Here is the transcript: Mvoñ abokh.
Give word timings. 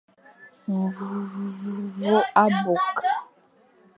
Mvoñ 0.71 2.15
abokh. 2.43 2.99